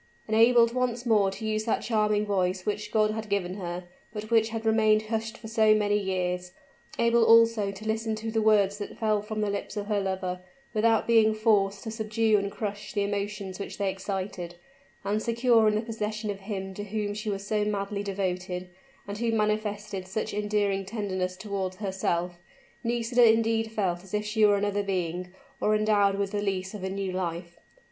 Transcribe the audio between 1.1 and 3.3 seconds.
to use that charming voice which God had